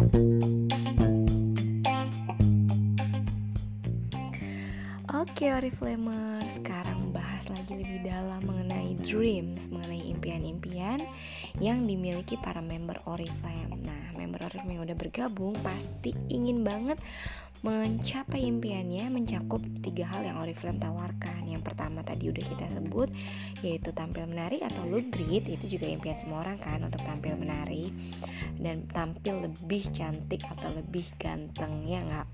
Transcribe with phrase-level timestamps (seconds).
[0.00, 0.16] Oke
[5.52, 11.04] Oriflamer, sekarang bahas lagi lebih dalam mengenai dreams, mengenai impian-impian
[11.60, 13.76] yang dimiliki para member Oriflame.
[13.84, 16.96] Nah, member Oriflame yang udah bergabung pasti ingin banget
[17.60, 21.44] mencapai impiannya mencakup tiga hal yang Oriflame tawarkan.
[21.44, 23.12] Yang pertama tadi udah kita sebut
[23.60, 27.92] yaitu tampil menarik atau look great itu juga impian semua orang kan untuk tampil menarik
[28.60, 32.26] dan tampil lebih cantik atau lebih ganteng ya nggak.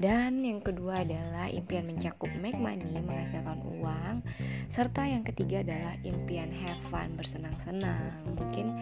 [0.00, 4.24] Dan yang kedua adalah impian mencakup make money menghasilkan uang
[4.72, 8.08] serta yang ketiga adalah impian have fun bersenang-senang.
[8.40, 8.72] Mungkin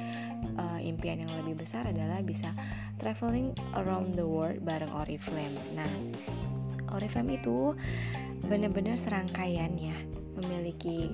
[0.54, 2.54] uh, impian yang lebih besar adalah bisa
[3.02, 5.58] traveling around the world bareng Oriflame.
[5.80, 5.92] Nah,
[6.92, 7.72] Oriflame itu
[8.44, 9.96] benar-benar serangkaian ya,
[10.36, 11.08] memiliki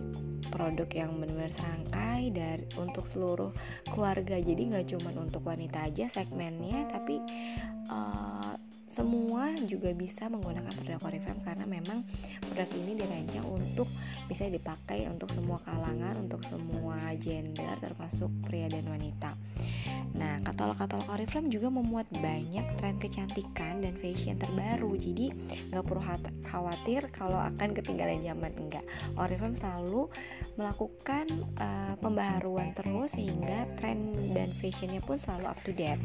[0.48, 3.52] produk yang benar-benar serangkai dari untuk seluruh
[3.90, 4.40] keluarga.
[4.40, 7.20] Jadi nggak cuma untuk wanita aja segmennya, tapi
[7.92, 8.54] uh,
[8.86, 12.06] semua juga bisa menggunakan produk Oriflame karena memang
[12.38, 13.90] produk ini dirancang untuk
[14.30, 19.34] bisa dipakai untuk semua kalangan, untuk semua gender termasuk pria dan wanita.
[20.16, 24.96] Nah, katalog-katalog Oriflame juga memuat banyak tren kecantikan dan fashion terbaru.
[24.96, 25.28] Jadi,
[25.68, 26.02] nggak perlu
[26.48, 28.84] khawatir kalau akan ketinggalan zaman enggak.
[29.20, 30.08] Oriflame selalu
[30.56, 31.28] melakukan
[31.60, 36.00] uh, pembaharuan terus sehingga tren dan fashionnya pun selalu up to date.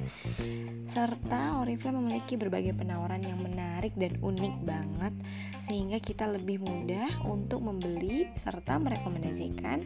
[0.91, 5.13] Serta Oriflame memiliki berbagai penawaran yang menarik dan unik banget
[5.69, 9.79] sehingga kita lebih mudah untuk membeli serta merekomendasikan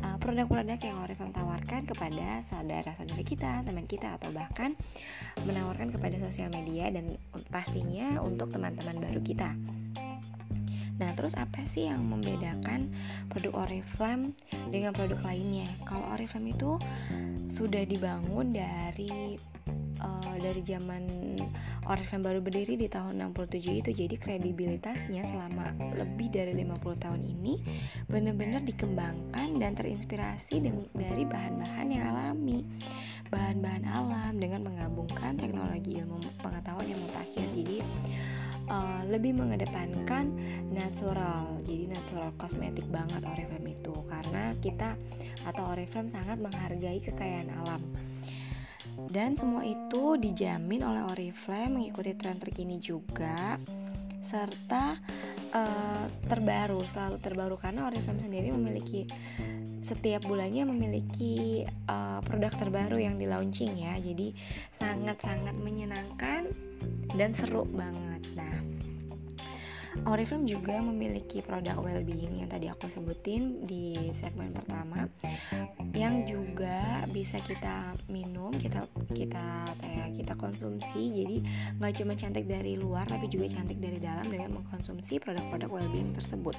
[0.00, 4.72] uh, produk-produk yang Oriflame tawarkan kepada saudara-saudara kita, teman kita atau bahkan
[5.44, 7.18] menawarkan kepada sosial media dan
[7.52, 9.52] pastinya untuk teman-teman baru kita.
[10.98, 12.90] Nah, terus apa sih yang membedakan
[13.30, 14.34] produk Oriflame
[14.74, 15.70] dengan produk lainnya?
[15.86, 16.74] Kalau Oriflame itu
[17.46, 19.38] sudah dibangun dari
[20.40, 21.04] dari zaman
[21.88, 27.54] Oriflame baru berdiri di tahun 67 itu jadi kredibilitasnya selama lebih dari 50 tahun ini
[28.06, 30.60] benar-benar dikembangkan dan terinspirasi
[30.92, 32.64] dari bahan-bahan yang alami.
[33.28, 37.44] Bahan-bahan alam dengan menggabungkan teknologi ilmu pengetahuan yang mutakhir.
[37.52, 37.84] Jadi
[38.68, 40.32] uh, lebih mengedepankan
[40.72, 41.60] natural.
[41.64, 43.92] Jadi natural kosmetik banget Oriflame itu.
[44.08, 44.96] Karena kita
[45.44, 47.80] atau Oriflame sangat menghargai kekayaan alam
[49.06, 53.54] dan semua itu dijamin oleh Oriflame mengikuti tren terkini juga
[54.26, 54.98] serta
[55.54, 59.06] uh, terbaru selalu terbaru karena Oriflame sendiri memiliki
[59.86, 63.96] setiap bulannya memiliki uh, produk terbaru yang di launching ya.
[63.96, 64.36] Jadi
[64.76, 66.52] sangat-sangat menyenangkan
[67.16, 68.07] dan seru banget
[70.06, 75.10] Oriflame juga memiliki produk well-being yang tadi aku sebutin di segmen pertama
[75.96, 78.86] yang juga bisa kita minum, kita
[79.16, 81.24] kita kayak kita konsumsi.
[81.24, 81.36] Jadi
[81.80, 86.54] nggak cuma cantik dari luar tapi juga cantik dari dalam dengan mengkonsumsi produk-produk well-being tersebut.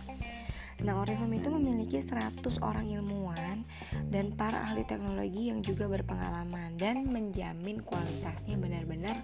[0.79, 3.67] Nah, Oriflame itu memiliki 100 orang ilmuwan
[4.07, 9.19] dan para ahli teknologi yang juga berpengalaman dan menjamin kualitasnya benar-benar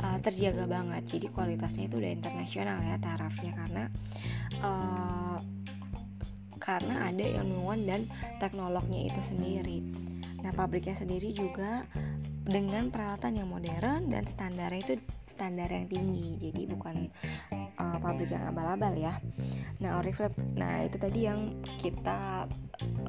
[0.00, 1.02] uh, terjaga banget.
[1.08, 3.84] Jadi kualitasnya itu udah internasional ya tarafnya karena
[4.64, 5.38] uh,
[6.62, 8.00] karena ada ilmuwan dan
[8.38, 9.82] teknolognya itu sendiri.
[10.46, 11.82] Nah pabriknya sendiri juga
[12.42, 14.94] dengan peralatan yang modern dan standarnya itu
[15.26, 16.38] standar yang tinggi.
[16.38, 17.10] Jadi bukan
[17.78, 19.14] uh, pabrik yang abal-abal ya.
[19.82, 22.46] Nah Oriflame nah itu tadi yang kita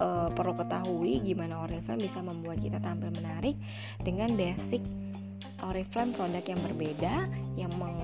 [0.02, 3.58] uh, perlu ketahui gimana Oriflame bisa membuat kita tampil menarik
[4.02, 4.82] dengan basic
[5.64, 7.14] Oriflame produk yang berbeda
[7.56, 8.00] yang meng,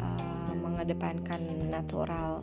[0.00, 2.40] uh, mengedepankan natural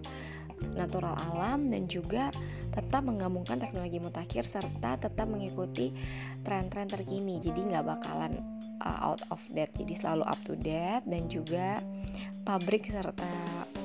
[0.71, 2.31] natural alam dan juga
[2.73, 5.93] tetap menggabungkan teknologi mutakhir serta tetap mengikuti
[6.41, 7.37] tren-tren terkini.
[7.43, 8.33] Jadi nggak bakalan
[8.81, 9.73] uh, out of date.
[9.77, 11.83] Jadi selalu up to date dan juga
[12.43, 13.29] pabrik serta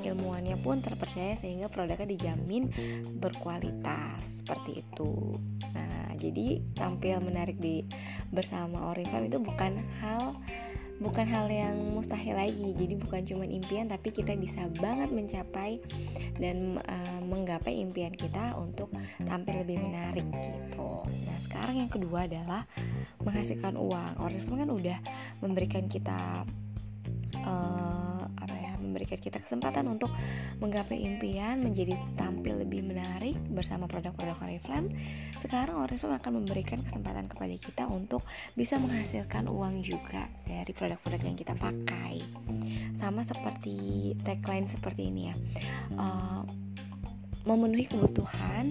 [0.03, 2.71] ilmuwannya pun terpercaya sehingga produknya dijamin
[3.21, 4.19] berkualitas.
[4.41, 5.37] Seperti itu.
[5.77, 7.85] Nah jadi tampil menarik di
[8.33, 10.37] bersama Oriflame itu bukan hal
[10.99, 12.75] bukan hal yang mustahil lagi.
[12.75, 15.79] Jadi bukan cuma impian tapi kita bisa banget mencapai
[16.43, 18.91] dan uh, menggapai impian kita untuk
[19.23, 21.07] tampil lebih menarik gitu.
[21.07, 22.67] Nah sekarang yang kedua adalah
[23.23, 24.13] menghasilkan uang.
[24.19, 24.99] Oriflame kan udah
[25.39, 26.43] memberikan kita
[27.47, 30.11] uh, apa ya memberikan kita kesempatan untuk
[30.59, 33.28] menggapai impian menjadi tampil lebih menarik
[33.59, 34.87] bersama produk-produk Oriflame
[35.43, 38.23] sekarang Oriflame akan memberikan kesempatan kepada kita untuk
[38.55, 42.23] bisa menghasilkan uang juga dari produk-produk yang kita pakai
[43.03, 45.35] sama seperti tagline seperti ini ya
[45.99, 46.43] uh,
[47.43, 48.71] memenuhi kebutuhan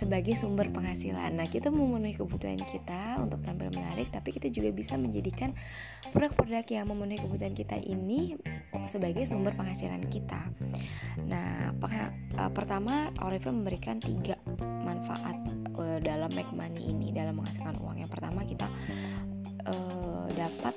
[0.00, 1.36] sebagai sumber penghasilan.
[1.36, 5.52] Nah, kita memenuhi kebutuhan kita untuk tampil menarik, tapi kita juga bisa menjadikan
[6.16, 8.40] produk-produk yang memenuhi kebutuhan kita ini
[8.88, 10.40] sebagai sumber penghasilan kita.
[11.28, 11.76] Nah,
[12.40, 14.40] uh, pertama Oriflame memberikan tiga
[14.84, 15.36] manfaat
[15.76, 18.00] uh, dalam make money ini dalam menghasilkan uang.
[18.00, 18.66] Yang pertama kita
[19.68, 20.74] uh, dapat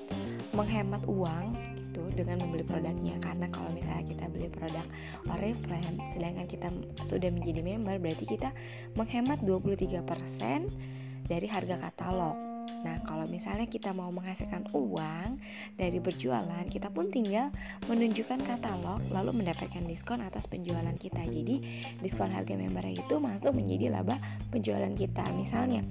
[0.51, 4.85] menghemat uang gitu dengan membeli produknya karena kalau misalnya kita beli produk
[5.29, 6.67] Oriflame sedangkan kita
[7.05, 8.49] sudah menjadi member berarti kita
[8.97, 12.52] menghemat 23% dari harga katalog
[12.83, 15.39] Nah, kalau misalnya kita mau menghasilkan uang
[15.75, 17.51] dari berjualan, kita pun tinggal
[17.87, 21.23] menunjukkan katalog lalu mendapatkan diskon atas penjualan kita.
[21.27, 21.59] Jadi,
[21.99, 24.19] diskon harga member itu masuk menjadi laba
[24.51, 25.23] penjualan kita.
[25.35, 25.83] Misalnya,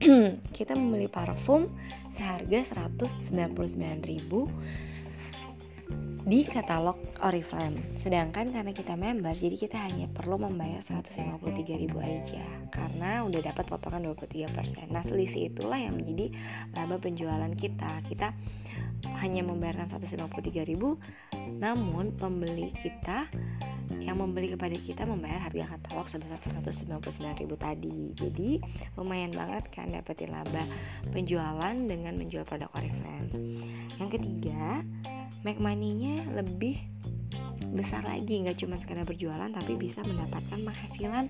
[0.56, 1.68] kita membeli parfum
[2.14, 4.93] seharga 199.000
[6.24, 7.76] di katalog Oriflame.
[8.00, 11.44] Sedangkan karena kita member, jadi kita hanya perlu membayar 153.000
[12.00, 14.88] aja karena udah dapat potongan 23%.
[14.88, 16.32] Nah, selisih itulah yang menjadi
[16.72, 18.00] laba penjualan kita.
[18.08, 18.32] Kita
[19.20, 23.28] hanya membayarkan 153.000, namun pembeli kita
[24.00, 28.16] yang membeli kepada kita membayar harga katalog sebesar 199.000 tadi.
[28.16, 28.50] Jadi,
[28.96, 30.64] lumayan banget kan dapetin laba
[31.12, 33.28] penjualan dengan menjual produk Oriflame.
[34.00, 34.80] Yang ketiga,
[35.42, 36.78] make money-nya lebih
[37.74, 38.40] besar lagi.
[38.40, 41.26] Nggak cuma sekedar berjualan tapi bisa mendapatkan penghasilan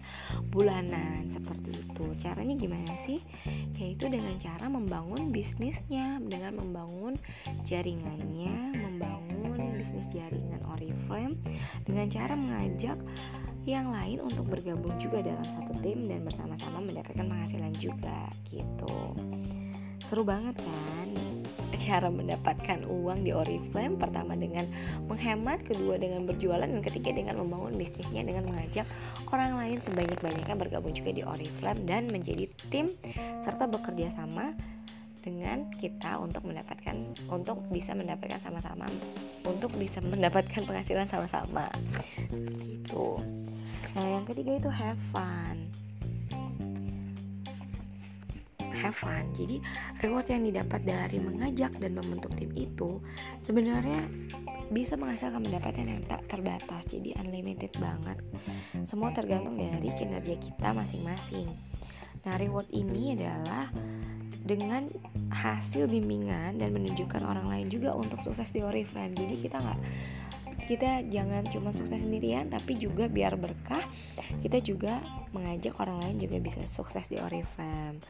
[0.52, 1.32] bulanan.
[1.32, 2.04] Seperti itu.
[2.20, 3.18] Caranya gimana sih?
[3.80, 7.16] Yaitu dengan cara membangun bisnisnya dengan membangun
[7.64, 11.36] jaringannya membangun bisnis jaringan Oriflame
[11.84, 12.96] dengan cara mengajak
[13.64, 19.16] yang lain untuk bergabung juga dalam satu tim dan bersama-sama mendapatkan penghasilan juga gitu.
[20.04, 21.08] Seru banget kan
[21.76, 23.98] cara mendapatkan uang di Oriflame.
[23.98, 24.66] Pertama dengan
[25.06, 28.86] menghemat kedua dengan berjualan dan ketiga dengan membangun bisnisnya dengan mengajak
[29.34, 32.86] orang lain sebanyak-banyaknya bergabung juga di Oriflame dan menjadi tim
[33.42, 34.54] serta bekerja sama
[35.24, 38.84] dengan kita untuk mendapatkan untuk bisa mendapatkan sama-sama
[39.48, 41.72] untuk bisa mendapatkan penghasilan sama-sama.
[42.28, 43.06] Seperti itu.
[43.96, 45.83] Nah yang ketiga itu have fun
[48.84, 49.24] have fun.
[49.32, 49.64] Jadi
[50.04, 53.00] reward yang didapat dari mengajak dan membentuk tim itu
[53.40, 54.04] sebenarnya
[54.68, 56.84] bisa menghasilkan pendapatan yang tak terbatas.
[56.92, 58.20] Jadi unlimited banget.
[58.84, 61.48] Semua tergantung dari kinerja kita masing-masing.
[62.24, 63.68] Nah, reward ini adalah
[64.44, 64.84] dengan
[65.32, 69.16] hasil bimbingan dan menunjukkan orang lain juga untuk sukses di Oriflame.
[69.16, 69.80] Jadi kita nggak
[70.64, 73.84] kita jangan cuma sukses sendirian tapi juga biar berkah
[74.40, 74.96] kita juga
[75.36, 78.00] mengajak orang lain juga bisa sukses di Oriflame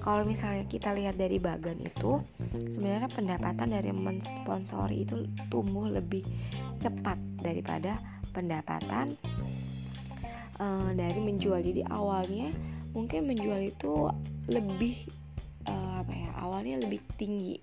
[0.00, 2.24] kalau misalnya kita lihat dari bagan itu
[2.72, 6.24] sebenarnya pendapatan dari mensponsori itu tumbuh lebih
[6.80, 8.00] cepat daripada
[8.32, 9.12] pendapatan
[10.56, 11.60] uh, dari menjual.
[11.60, 12.48] Jadi awalnya
[12.96, 14.08] mungkin menjual itu
[14.48, 15.04] lebih
[15.68, 17.60] uh, apa ya awalnya lebih tinggi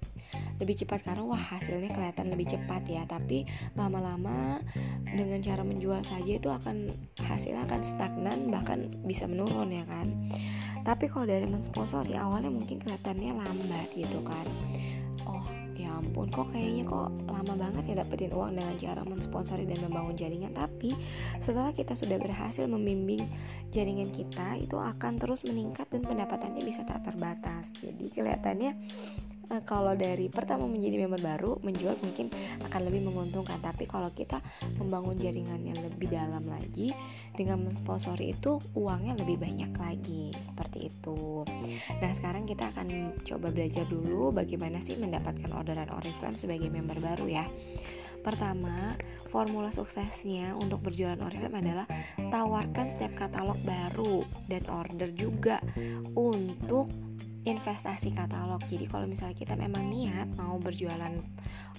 [0.57, 3.06] lebih cepat karena wah hasilnya kelihatan lebih cepat ya.
[3.06, 3.45] Tapi
[3.77, 4.62] lama-lama
[5.06, 6.89] dengan cara menjual saja itu akan
[7.21, 10.09] hasilnya akan stagnan bahkan bisa menurun ya kan.
[10.88, 14.48] Tapi kalau dari mensponsori awalnya mungkin kelihatannya lambat gitu kan.
[15.27, 15.44] Oh
[15.77, 20.18] ya ampun kok kayaknya kok lama banget ya dapetin uang dengan cara mensponsori dan membangun
[20.18, 20.56] jaringan.
[20.57, 20.95] Tapi
[21.44, 23.27] setelah kita sudah berhasil membimbing
[23.69, 27.69] jaringan kita itu akan terus meningkat dan pendapatannya bisa tak terbatas.
[27.77, 28.71] Jadi kelihatannya
[29.51, 32.31] uh, kalau dari pertama menjadi member baru menjual mungkin
[32.63, 33.59] akan lebih menguntungkan.
[33.63, 34.44] Tapi kalau kita
[34.80, 36.92] membangun jaringan yang lebih dalam lagi
[37.33, 40.31] dengan mensponsori itu uangnya lebih banyak lagi.
[40.35, 41.44] Seperti itu.
[41.99, 47.25] Nah sekarang kita akan coba belajar dulu bagaimana sih mendapatkan orderan Oriflame sebagai member baru
[47.27, 47.45] ya.
[48.18, 48.97] Pertama,
[49.31, 51.87] formula suksesnya untuk berjualan Oriflame adalah
[52.27, 55.63] tawarkan setiap katalog baru dan order juga
[56.11, 56.92] untuk
[57.47, 58.59] investasi katalog.
[58.68, 61.16] Jadi kalau misalnya kita memang niat mau berjualan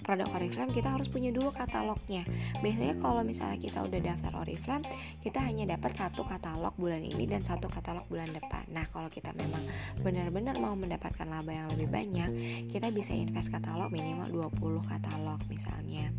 [0.01, 2.25] produk Oriflame kita harus punya dulu katalognya.
[2.63, 4.85] Biasanya kalau misalnya kita udah daftar Oriflame
[5.21, 8.65] kita hanya dapat satu katalog bulan ini dan satu katalog bulan depan.
[8.73, 9.61] Nah kalau kita memang
[10.01, 12.29] benar-benar mau mendapatkan laba yang lebih banyak
[12.73, 16.09] kita bisa invest katalog minimal 20 katalog misalnya.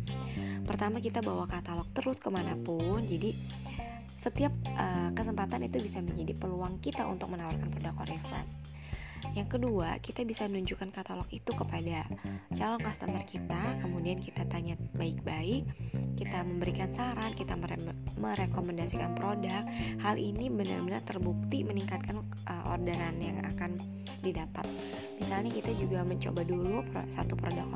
[0.63, 3.03] Pertama kita bawa katalog terus ke mana pun.
[3.03, 3.35] Jadi
[4.21, 8.60] setiap uh, kesempatan itu bisa menjadi peluang kita untuk menawarkan produk Oriflame
[9.31, 12.03] yang kedua, kita bisa menunjukkan katalog itu kepada
[12.51, 15.63] calon customer kita, kemudian kita tanya baik-baik,
[16.19, 17.79] kita memberikan saran, kita mere
[18.19, 19.63] merekomendasikan produk.
[20.03, 23.79] Hal ini benar-benar terbukti meningkatkan uh, orderan yang akan
[24.21, 24.67] didapat.
[25.21, 26.81] misalnya kita juga mencoba dulu
[27.13, 27.73] satu produk yang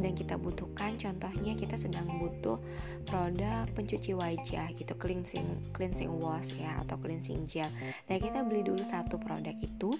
[0.00, 0.96] sedang kita butuhkan.
[0.96, 2.56] Contohnya kita sedang butuh
[3.04, 5.44] produk pencuci wajah gitu cleansing
[5.76, 7.68] cleansing wash ya atau cleansing gel.
[8.08, 9.92] Nah kita beli dulu satu produk itu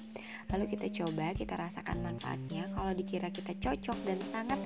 [0.48, 2.72] lalu kita coba kita rasakan manfaatnya.
[2.72, 4.56] Kalau dikira kita cocok dan sangat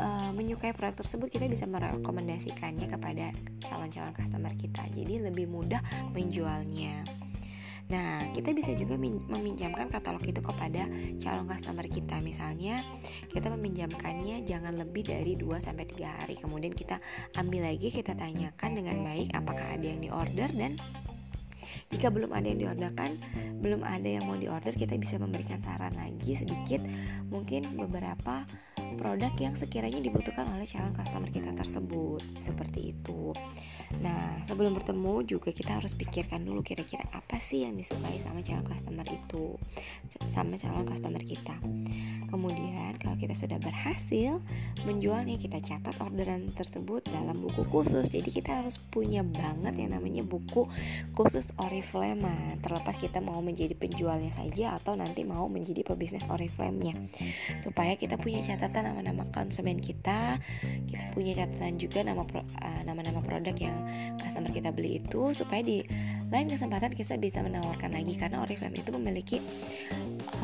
[0.00, 4.88] uh, menyukai produk tersebut kita bisa merekomendasikannya kepada calon-calon customer kita.
[4.96, 5.84] Jadi lebih mudah
[6.16, 7.04] menjualnya
[7.86, 10.90] Nah, kita bisa juga meminjamkan katalog itu kepada
[11.22, 12.18] calon customer kita.
[12.18, 12.82] Misalnya,
[13.30, 16.34] kita meminjamkannya jangan lebih dari 2 sampai 3 hari.
[16.34, 16.98] Kemudian kita
[17.38, 20.74] ambil lagi, kita tanyakan dengan baik apakah ada yang diorder dan
[21.92, 23.18] jika belum ada yang diorderkan,
[23.60, 26.82] belum ada yang mau diorder, kita bisa memberikan saran lagi sedikit,
[27.30, 28.44] mungkin beberapa
[28.96, 32.22] produk yang sekiranya dibutuhkan oleh calon customer kita tersebut.
[32.40, 33.36] Seperti itu.
[34.02, 38.66] Nah, sebelum bertemu juga kita harus pikirkan dulu kira-kira apa sih yang disukai sama calon
[38.66, 39.54] customer itu,
[40.34, 41.54] sama calon customer kita.
[42.26, 44.42] Kemudian kalau kita sudah berhasil
[44.82, 48.10] menjualnya, kita catat orderan tersebut dalam buku khusus.
[48.10, 50.66] Jadi kita harus punya banget yang namanya buku
[51.14, 52.60] khusus Oriflame.
[52.60, 57.08] Terlepas kita mau menjadi penjualnya saja atau nanti mau menjadi pebisnis Oriflame-nya.
[57.64, 60.36] Supaya kita punya catatan nama-nama konsumen kita,
[60.84, 63.76] kita punya catatan juga nama uh, nama-nama produk yang
[64.20, 65.80] customer kita beli itu supaya di
[66.28, 69.36] lain kesempatan kita bisa menawarkan lagi karena Oriflame itu memiliki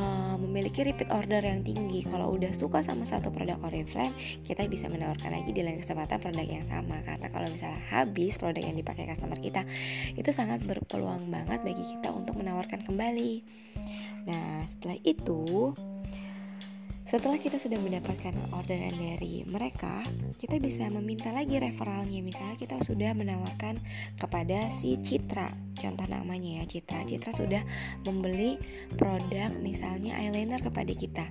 [0.00, 2.09] uh, memiliki repeat order yang tinggi.
[2.09, 4.16] Kalau udah suka sama satu produk Oriflame,
[4.49, 8.64] kita bisa menawarkan lagi di lain kesempatan produk yang sama karena kalau misalnya habis produk
[8.64, 9.69] yang dipakai customer kita,
[10.16, 13.42] itu sangat berpeluang banget bagi kita untuk menawarkan kembali.
[14.26, 15.75] Nah, setelah itu
[17.12, 20.00] setelah kita sudah mendapatkan orderan dari mereka,
[20.40, 22.25] kita bisa meminta lagi referralnya.
[22.25, 23.76] Misalnya kita sudah menawarkan
[24.16, 27.04] kepada si Citra, contoh namanya ya Citra.
[27.04, 27.61] Citra sudah
[28.09, 28.56] membeli
[28.97, 31.28] produk misalnya eyeliner kepada kita.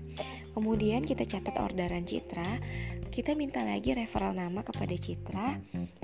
[0.52, 2.60] Kemudian kita catat orderan Citra,
[3.12, 5.60] kita minta lagi referral nama kepada Citra.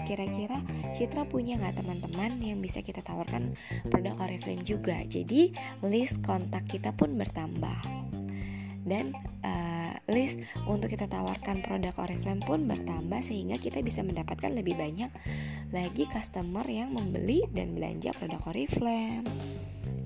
[0.08, 0.64] Kira-kira
[0.96, 3.56] Citra punya nggak teman-teman yang bisa kita tawarkan
[3.92, 5.04] produk Oriflame juga.
[5.04, 5.52] Jadi
[5.84, 8.08] list kontak kita pun bertambah
[8.88, 9.12] dan
[9.44, 15.12] uh, list untuk kita tawarkan produk Oriflame pun bertambah sehingga kita bisa mendapatkan lebih banyak
[15.76, 19.28] lagi customer yang membeli dan belanja produk Oriflame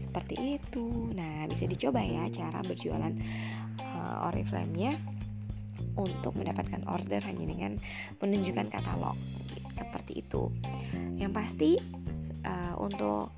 [0.01, 3.13] seperti itu nah bisa dicoba ya cara berjualan
[4.01, 4.97] uh, Oriflame-nya
[5.97, 7.71] untuk mendapatkan order hanya dengan
[8.17, 9.17] menunjukkan katalog.
[9.77, 10.49] Seperti itu.
[11.17, 11.71] Yang pasti
[12.45, 13.33] uh, untuk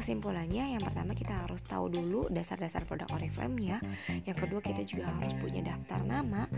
[0.00, 3.78] kesimpulannya yang pertama kita harus tahu dulu dasar-dasar produk Oriflame ya
[4.24, 6.48] yang kedua kita juga harus punya daftar nama.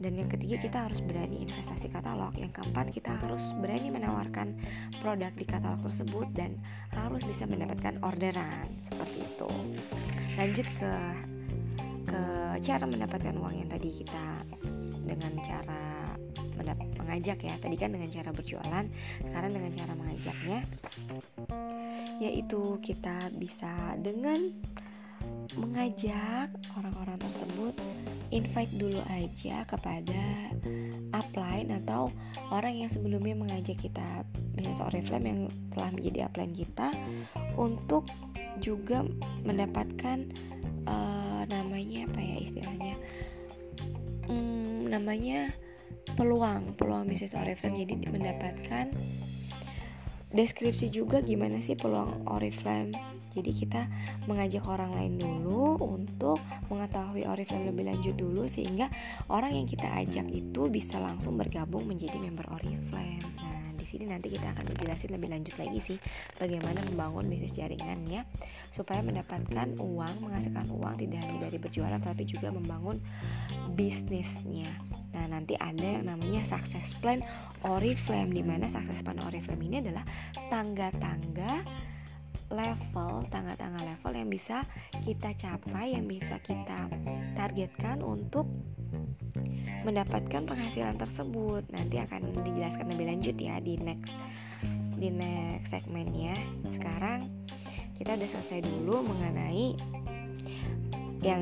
[0.00, 2.32] Dan yang ketiga kita harus berani investasi katalog.
[2.40, 4.56] Yang keempat kita harus berani menawarkan
[5.04, 6.56] produk di katalog tersebut dan
[6.96, 8.64] harus bisa mendapatkan orderan.
[8.80, 9.50] Seperti itu.
[10.40, 11.39] Lanjut ke ke
[12.60, 14.26] cara mendapatkan uang yang tadi kita
[15.04, 16.04] dengan cara
[17.10, 17.54] mengajak ya.
[17.58, 18.84] Tadi kan dengan cara berjualan
[19.26, 20.60] sekarang dengan cara mengajaknya.
[22.22, 24.54] Yaitu kita bisa dengan
[25.58, 26.48] mengajak
[26.78, 27.74] orang-orang tersebut
[28.30, 30.54] invite dulu aja kepada
[31.10, 32.14] upline atau
[32.54, 34.22] orang yang sebelumnya mengajak kita
[34.54, 35.40] bisnis Oriflame yang
[35.74, 36.94] telah menjadi upline kita
[37.58, 38.06] untuk
[38.62, 39.02] juga
[39.42, 40.30] mendapatkan
[40.86, 42.94] uh, namanya apa ya istilahnya?
[44.30, 45.50] Hmm, namanya
[46.14, 47.82] peluang peluang bisnis Oriflame.
[47.82, 48.94] Jadi mendapatkan
[50.30, 52.94] deskripsi juga gimana sih peluang Oriflame.
[53.30, 53.86] Jadi kita
[54.26, 58.90] mengajak orang lain dulu untuk mengetahui Oriflame lebih lanjut dulu sehingga
[59.30, 63.22] orang yang kita ajak itu bisa langsung bergabung menjadi member Oriflame.
[63.38, 63.59] Nah
[63.90, 65.98] sini nanti kita akan menjelaskan lebih lanjut lagi sih
[66.38, 68.22] bagaimana membangun bisnis jaringannya
[68.70, 73.02] supaya mendapatkan uang menghasilkan uang tidak hanya dari berjualan tapi juga membangun
[73.74, 74.70] bisnisnya.
[75.10, 77.18] Nah, nanti ada yang namanya success plan
[77.66, 80.06] Oriflame di mana success plan Oriflame ini adalah
[80.54, 81.66] tangga-tangga
[82.50, 84.62] level, tangga-tangga level yang bisa
[85.02, 86.86] kita capai, yang bisa kita
[87.34, 88.46] targetkan untuk
[89.82, 91.64] mendapatkan penghasilan tersebut.
[91.72, 94.12] Nanti akan dijelaskan lebih lanjut ya di next
[95.00, 96.36] di next segmennya.
[96.76, 97.28] Sekarang
[97.96, 99.76] kita udah selesai dulu mengenai
[101.20, 101.40] yang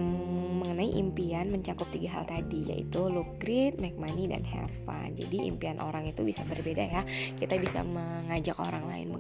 [0.59, 5.15] mengenai impian mencakup tiga hal tadi yaitu look great, make money, dan have fun.
[5.15, 7.03] Jadi impian orang itu bisa berbeda ya.
[7.39, 9.15] Kita bisa mengajak orang lain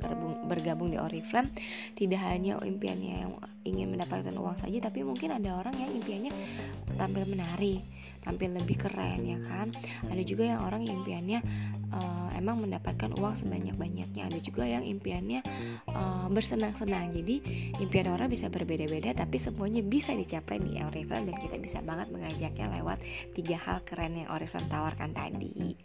[0.51, 1.51] bergabung, di Oriflame.
[1.95, 6.35] Tidak hanya impiannya yang ingin mendapatkan uang saja, tapi mungkin ada orang yang impiannya
[6.99, 7.83] tampil menarik,
[8.27, 9.71] tampil lebih keren ya kan.
[10.11, 11.41] Ada juga yang orang yang impiannya
[11.93, 14.29] uh, emang mendapatkan uang sebanyak-banyaknya.
[14.29, 15.41] Ada juga yang impiannya
[15.91, 17.13] uh, bersenang-senang.
[17.15, 17.41] Jadi
[17.79, 21.33] impian orang bisa berbeda-beda tapi semuanya bisa dicapai di Oriflame.
[21.33, 22.99] Dan kita bisa banget mengajaknya lewat
[23.37, 25.77] tiga hal keren yang Oriflame tawarkan tadi